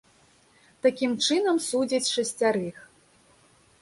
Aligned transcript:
Такім 0.85 1.11
чынам, 1.27 1.57
судзяць 1.67 2.11
шасцярых. 2.17 2.77